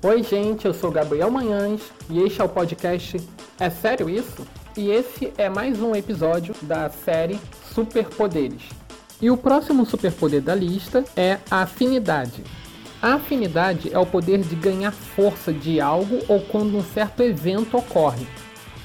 Oi, 0.00 0.22
gente, 0.22 0.64
eu 0.64 0.72
sou 0.72 0.92
Gabriel 0.92 1.28
Manhães 1.28 1.80
e 2.08 2.20
este 2.20 2.40
é 2.40 2.44
o 2.44 2.48
podcast 2.48 3.20
É 3.58 3.68
Sério 3.68 4.08
Isso? 4.08 4.46
E 4.76 4.90
esse 4.90 5.32
é 5.36 5.48
mais 5.48 5.82
um 5.82 5.92
episódio 5.92 6.54
da 6.62 6.88
série 6.88 7.36
Superpoderes. 7.74 8.62
E 9.20 9.28
o 9.28 9.36
próximo 9.36 9.84
superpoder 9.84 10.40
da 10.40 10.54
lista 10.54 11.04
é 11.16 11.38
a 11.50 11.62
afinidade. 11.62 12.44
A 13.02 13.14
afinidade 13.14 13.92
é 13.92 13.98
o 13.98 14.06
poder 14.06 14.38
de 14.38 14.54
ganhar 14.54 14.92
força 14.92 15.52
de 15.52 15.80
algo 15.80 16.20
ou 16.28 16.42
quando 16.42 16.78
um 16.78 16.84
certo 16.84 17.24
evento 17.24 17.76
ocorre. 17.76 18.24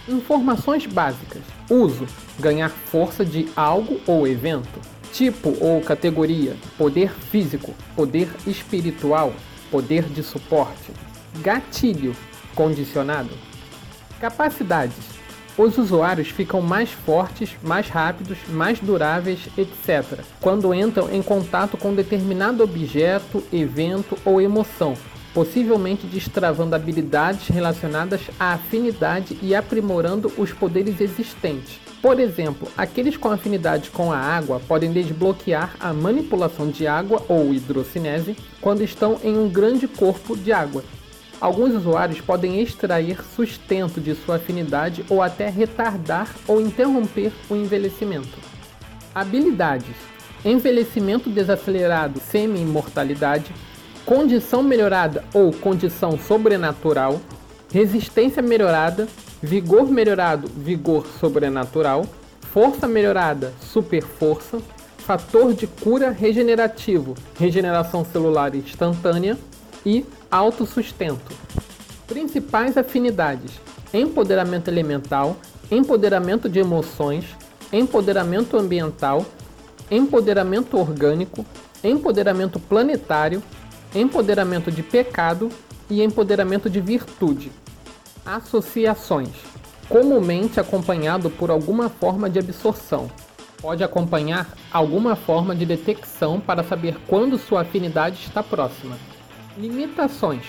Informações 0.10 0.88
básicas: 0.88 1.44
uso, 1.70 2.08
ganhar 2.40 2.70
força 2.70 3.24
de 3.24 3.48
algo 3.56 4.02
ou 4.08 4.28
evento. 4.28 4.80
Tipo 5.12 5.56
ou 5.64 5.80
categoria: 5.80 6.56
poder 6.76 7.12
físico, 7.12 7.72
poder 7.96 8.28
espiritual, 8.48 9.32
poder 9.74 10.04
de 10.04 10.22
suporte. 10.22 10.92
Gatilho, 11.42 12.16
condicionado. 12.54 13.32
Capacidades: 14.22 15.04
os 15.58 15.80
usuários 15.80 16.30
ficam 16.30 16.62
mais 16.62 16.92
fortes, 16.92 17.58
mais 17.64 17.90
rápidos, 17.90 18.38
mais 18.50 18.80
duráveis, 18.80 19.40
etc., 19.58 20.20
quando 20.40 20.72
entram 20.76 21.12
em 21.12 21.24
contato 21.24 21.76
com 21.76 21.96
determinado 21.96 22.64
objeto, 22.64 23.44
evento 23.52 24.16
ou 24.24 24.40
emoção, 24.40 24.96
possivelmente 25.34 26.06
destravando 26.06 26.76
habilidades 26.76 27.48
relacionadas 27.48 28.22
à 28.40 28.54
afinidade 28.54 29.38
e 29.42 29.56
aprimorando 29.56 30.32
os 30.38 30.52
poderes 30.52 31.02
existentes. 31.02 31.80
Por 32.02 32.20
exemplo, 32.20 32.68
aqueles 32.78 33.18
com 33.18 33.32
afinidade 33.32 33.90
com 33.90 34.12
a 34.12 34.18
água 34.18 34.60
podem 34.68 34.92
desbloquear 34.92 35.76
a 35.80 35.94
manipulação 35.94 36.70
de 36.70 36.86
água 36.86 37.24
ou 37.28 37.54
hidrocinese 37.54 38.36
quando 38.62 38.84
estão 38.84 39.20
em 39.24 39.38
um 39.38 39.50
grande 39.50 39.88
corpo 39.88 40.36
de 40.36 40.52
água, 40.52 40.84
Alguns 41.44 41.74
usuários 41.74 42.22
podem 42.22 42.62
extrair 42.62 43.22
sustento 43.36 44.00
de 44.00 44.16
sua 44.16 44.38
afinidade 44.38 45.04
ou 45.10 45.22
até 45.22 45.50
retardar 45.50 46.34
ou 46.48 46.62
interromper 46.62 47.34
o 47.50 47.56
envelhecimento. 47.58 48.40
Habilidades: 49.14 49.94
envelhecimento 50.46 51.30
desacelerado, 51.30 52.22
semi-imortalidade, 52.22 53.54
condição 54.06 54.62
melhorada 54.62 55.24
ou 55.34 55.52
condição 55.52 56.18
sobrenatural, 56.18 57.22
resistência 57.72 58.42
melhorada, 58.42 59.08
vigor 59.42 59.90
melhorado, 59.90 60.48
vigor 60.48 61.06
sobrenatural, 61.20 62.06
força 62.42 62.88
melhorada, 62.88 63.54
super 63.60 64.04
força, 64.04 64.60
fator 64.98 65.54
de 65.54 65.68
cura 65.68 66.12
regenerativo, 66.12 67.16
regeneração 67.38 68.06
celular 68.06 68.54
instantânea 68.56 69.38
e 69.86 70.06
autossustento. 70.30 71.32
Principais 72.08 72.78
afinidades: 72.78 73.52
empoderamento 73.94 74.68
elemental, 74.68 75.38
empoderamento 75.72 76.48
de 76.48 76.60
emoções, 76.60 77.26
empoderamento 77.72 78.56
ambiental, 78.58 79.26
empoderamento 79.90 80.78
orgânico, 80.78 81.46
empoderamento 81.84 82.60
planetário, 82.60 83.42
empoderamento 83.96 84.72
de 84.72 84.82
pecado 84.82 85.50
e 85.90 86.02
empoderamento 86.02 86.70
de 86.70 86.80
virtude. 86.80 87.52
Associações: 88.26 89.30
comumente 89.88 90.60
acompanhado 90.60 91.30
por 91.30 91.52
alguma 91.52 91.90
forma 91.90 92.30
de 92.30 92.40
absorção. 92.40 93.10
Pode 93.62 93.84
acompanhar 93.84 94.50
alguma 94.72 95.16
forma 95.16 95.56
de 95.56 95.66
detecção 95.66 96.40
para 96.40 96.64
saber 96.64 96.98
quando 97.08 97.38
sua 97.38 97.62
afinidade 97.62 98.20
está 98.26 98.42
próxima. 98.42 98.98
Limitações: 99.58 100.44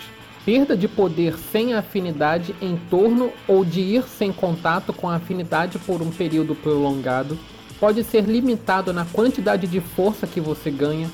perda 0.45 0.77
de 0.77 0.89
poder 0.89 1.37
sem 1.53 1.75
afinidade 1.75 2.55
em 2.61 2.77
torno 2.91 3.33
ou 3.47 3.65
de 3.65 3.81
ir 3.81 4.05
sem 4.05 4.33
contato 4.33 4.93
com 4.93 5.09
a 5.09 5.17
afinidade 5.17 5.79
por 5.79 6.03
um 6.03 6.11
período 6.11 6.55
prolongado. 6.55 7.39
Pode 7.79 8.03
ser 8.05 8.25
limitado 8.25 8.93
na 8.93 9.05
quantidade 9.05 9.67
de 9.67 9.81
força 9.81 10.27
que 10.27 10.41
você 10.41 10.71
ganha. 10.71 11.11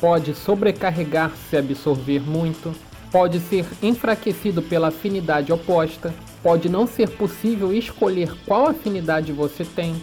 Pode 0.00 0.34
sobrecarregar 0.34 1.32
se 1.50 1.56
absorver 1.56 2.20
muito. 2.20 2.74
Pode 3.10 3.40
ser 3.40 3.66
enfraquecido 3.82 4.62
pela 4.62 4.88
afinidade 4.88 5.52
oposta. 5.52 6.14
Pode 6.42 6.68
não 6.68 6.86
ser 6.86 7.08
possível 7.10 7.72
escolher 7.72 8.32
qual 8.46 8.68
afinidade 8.68 9.32
você 9.32 9.64
tem. 9.64 9.96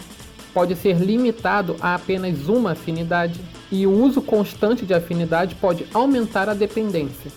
Pode 0.54 0.76
ser 0.76 0.98
limitado 0.98 1.76
a 1.82 1.96
apenas 1.96 2.48
uma 2.48 2.72
afinidade 2.72 3.40
e 3.72 3.86
o 3.86 3.92
uso 3.92 4.22
constante 4.22 4.86
de 4.86 4.94
afinidade 4.94 5.56
pode 5.56 5.86
aumentar 5.94 6.48
a 6.48 6.54
dependência. 6.54 7.32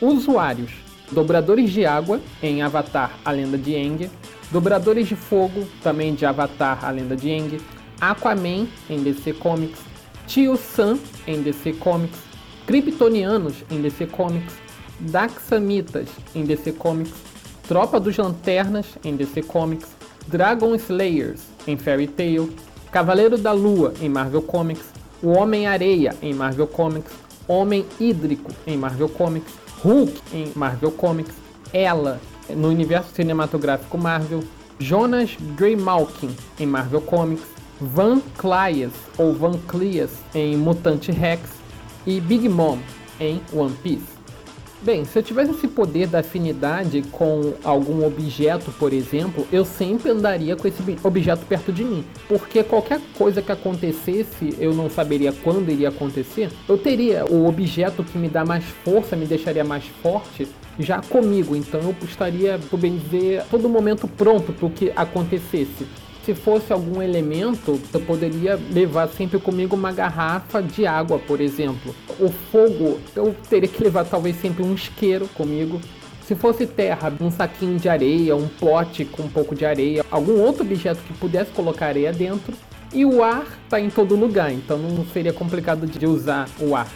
Usuários: 0.00 0.72
dobradores 1.10 1.70
de 1.70 1.84
água 1.84 2.20
em 2.42 2.62
Avatar: 2.62 3.12
A 3.24 3.30
Lenda 3.30 3.58
de 3.58 3.74
Aang, 3.74 4.10
dobradores 4.50 5.06
de 5.06 5.14
fogo 5.14 5.66
também 5.82 6.14
de 6.14 6.24
Avatar: 6.24 6.84
A 6.84 6.90
Lenda 6.90 7.16
de 7.16 7.30
Aang, 7.30 7.60
Aquaman 8.00 8.66
em 8.88 9.02
DC 9.02 9.34
Comics, 9.34 9.80
Tio 10.26 10.56
Sam 10.56 10.98
em 11.26 11.40
DC 11.42 11.74
Comics, 11.74 12.18
Kryptonianos 12.66 13.54
em 13.70 13.80
DC 13.80 14.06
Comics, 14.06 14.54
Daxamitas 14.98 16.08
em 16.34 16.44
DC 16.44 16.72
Comics, 16.72 17.12
Tropa 17.68 18.00
dos 18.00 18.16
Lanternas 18.16 18.86
em 19.04 19.14
DC 19.14 19.42
Comics, 19.42 19.88
Dragon 20.26 20.74
Slayers 20.74 21.42
em 21.66 21.76
Fairy 21.76 22.08
Tail, 22.08 22.50
Cavaleiro 22.90 23.38
da 23.38 23.52
Lua 23.52 23.94
em 24.00 24.08
Marvel 24.08 24.42
Comics, 24.42 24.86
o 25.22 25.28
Homem-Areia 25.28 26.16
em 26.20 26.34
Marvel 26.34 26.66
Comics, 26.66 27.12
Homem 27.46 27.86
Hídrico 28.00 28.52
em 28.66 28.76
Marvel 28.76 29.08
Comics, 29.08 29.52
Hulk 29.82 30.20
em 30.32 30.52
Marvel 30.56 30.90
Comics, 30.90 31.34
Ela 31.72 32.20
no 32.50 32.68
universo 32.68 33.10
cinematográfico 33.14 33.98
Marvel, 33.98 34.42
Jonas 34.78 35.36
Greymalkin 35.56 36.34
em 36.58 36.66
Marvel 36.66 37.00
Comics, 37.00 37.55
Van 37.80 38.20
Clias 38.38 38.92
ou 39.18 39.34
Van 39.34 39.58
Clias 39.68 40.10
em 40.34 40.56
Mutante 40.56 41.12
Rex 41.12 41.42
e 42.06 42.20
Big 42.20 42.48
Mom 42.48 42.78
em 43.20 43.40
One 43.52 43.74
Piece. 43.82 44.16
Bem, 44.82 45.04
se 45.04 45.18
eu 45.18 45.22
tivesse 45.22 45.50
esse 45.50 45.66
poder 45.68 46.06
da 46.06 46.20
afinidade 46.20 47.02
com 47.10 47.54
algum 47.64 48.06
objeto, 48.06 48.70
por 48.72 48.92
exemplo, 48.92 49.46
eu 49.50 49.64
sempre 49.64 50.10
andaria 50.10 50.54
com 50.54 50.68
esse 50.68 50.80
objeto 51.02 51.44
perto 51.46 51.72
de 51.72 51.82
mim. 51.82 52.04
Porque 52.28 52.62
qualquer 52.62 53.00
coisa 53.18 53.42
que 53.42 53.50
acontecesse, 53.50 54.54
eu 54.58 54.74
não 54.74 54.88
saberia 54.88 55.32
quando 55.32 55.70
iria 55.70 55.88
acontecer, 55.88 56.50
eu 56.68 56.78
teria 56.78 57.24
o 57.24 57.48
objeto 57.48 58.04
que 58.04 58.16
me 58.16 58.28
dá 58.28 58.44
mais 58.44 58.64
força, 58.84 59.16
me 59.16 59.26
deixaria 59.26 59.64
mais 59.64 59.84
forte, 60.02 60.46
já 60.78 61.00
comigo. 61.00 61.56
Então 61.56 61.80
eu 61.80 61.94
estaria, 62.02 62.58
por 62.70 62.78
bem 62.78 62.96
dizer, 62.96 63.44
todo 63.50 63.68
momento 63.68 64.06
pronto 64.06 64.52
para 64.52 64.66
o 64.66 64.70
que 64.70 64.92
acontecesse 64.94 65.86
se 66.26 66.34
fosse 66.34 66.72
algum 66.72 67.00
elemento, 67.00 67.80
eu 67.94 68.00
poderia 68.00 68.58
levar 68.72 69.06
sempre 69.06 69.38
comigo 69.38 69.76
uma 69.76 69.92
garrafa 69.92 70.60
de 70.60 70.84
água, 70.84 71.20
por 71.20 71.40
exemplo. 71.40 71.94
O 72.18 72.28
fogo, 72.50 72.98
eu 73.14 73.32
teria 73.48 73.68
que 73.68 73.80
levar 73.80 74.04
talvez 74.04 74.34
sempre 74.40 74.64
um 74.64 74.74
isqueiro 74.74 75.28
comigo. 75.28 75.80
Se 76.26 76.34
fosse 76.34 76.66
terra, 76.66 77.12
um 77.20 77.30
saquinho 77.30 77.78
de 77.78 77.88
areia, 77.88 78.34
um 78.34 78.48
pote 78.48 79.04
com 79.04 79.22
um 79.22 79.28
pouco 79.28 79.54
de 79.54 79.64
areia, 79.64 80.04
algum 80.10 80.40
outro 80.40 80.64
objeto 80.64 81.00
que 81.06 81.12
pudesse 81.12 81.52
colocar 81.52 81.86
areia 81.86 82.12
dentro. 82.12 82.52
E 82.92 83.04
o 83.04 83.22
ar 83.22 83.46
está 83.62 83.78
em 83.78 83.88
todo 83.88 84.16
lugar, 84.16 84.52
então 84.52 84.78
não 84.78 85.06
seria 85.06 85.32
complicado 85.32 85.86
de 85.86 86.06
usar 86.06 86.48
o 86.58 86.74
ar. 86.74 86.88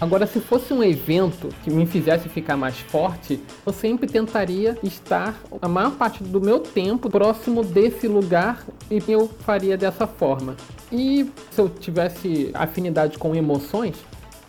Agora, 0.00 0.26
se 0.26 0.40
fosse 0.40 0.72
um 0.72 0.82
evento 0.82 1.48
que 1.62 1.70
me 1.70 1.86
fizesse 1.86 2.28
ficar 2.28 2.56
mais 2.56 2.78
forte, 2.78 3.40
eu 3.64 3.72
sempre 3.72 4.06
tentaria 4.06 4.76
estar 4.82 5.34
a 5.62 5.68
maior 5.68 5.92
parte 5.92 6.22
do 6.22 6.40
meu 6.40 6.58
tempo 6.58 7.08
próximo 7.08 7.62
desse 7.62 8.08
lugar 8.08 8.64
e 8.90 9.02
eu 9.08 9.28
faria 9.28 9.76
dessa 9.76 10.06
forma. 10.06 10.56
E 10.90 11.30
se 11.50 11.60
eu 11.60 11.68
tivesse 11.68 12.50
afinidade 12.54 13.18
com 13.18 13.34
emoções, 13.34 13.94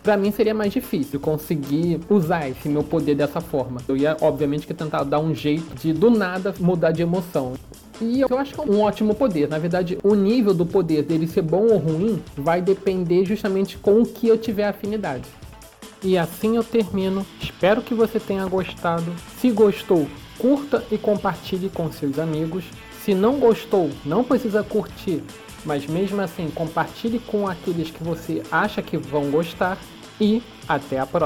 para 0.02 0.16
mim 0.16 0.30
seria 0.30 0.54
mais 0.54 0.72
difícil 0.72 1.18
conseguir 1.18 2.00
usar 2.10 2.48
esse 2.48 2.68
meu 2.68 2.82
poder 2.82 3.14
dessa 3.14 3.40
forma. 3.40 3.80
Eu 3.88 3.96
ia, 3.96 4.16
obviamente, 4.20 4.66
que 4.66 4.74
tentar 4.74 5.04
dar 5.04 5.20
um 5.20 5.34
jeito 5.34 5.74
de 5.76 5.92
do 5.92 6.10
nada 6.10 6.54
mudar 6.60 6.90
de 6.90 7.02
emoção. 7.02 7.54
E 8.00 8.20
eu 8.20 8.38
acho 8.38 8.54
que 8.54 8.60
é 8.60 8.64
um 8.64 8.80
ótimo 8.82 9.14
poder. 9.14 9.48
Na 9.48 9.58
verdade, 9.58 9.98
o 10.04 10.14
nível 10.14 10.52
do 10.52 10.66
poder 10.66 11.02
dele 11.02 11.26
ser 11.26 11.42
bom 11.42 11.68
ou 11.68 11.78
ruim 11.78 12.22
vai 12.36 12.60
depender 12.60 13.24
justamente 13.24 13.78
com 13.78 14.02
o 14.02 14.06
que 14.06 14.28
eu 14.28 14.36
tiver 14.36 14.68
afinidade. 14.68 15.24
E 16.02 16.16
assim 16.16 16.56
eu 16.56 16.64
termino. 16.64 17.26
Espero 17.40 17.82
que 17.82 17.94
você 17.94 18.20
tenha 18.20 18.46
gostado. 18.46 19.12
Se 19.40 19.50
gostou, 19.50 20.06
curta 20.38 20.84
e 20.90 20.98
compartilhe 20.98 21.68
com 21.68 21.90
seus 21.90 22.18
amigos. 22.18 22.64
Se 23.04 23.14
não 23.14 23.38
gostou, 23.38 23.90
não 24.04 24.24
precisa 24.24 24.62
curtir, 24.62 25.22
mas 25.64 25.86
mesmo 25.86 26.20
assim 26.20 26.50
compartilhe 26.50 27.20
com 27.20 27.46
aqueles 27.46 27.90
que 27.90 28.02
você 28.02 28.42
acha 28.50 28.82
que 28.82 28.96
vão 28.96 29.30
gostar. 29.30 29.78
E 30.20 30.42
até 30.66 30.98
a 30.98 31.06
próxima. 31.06 31.24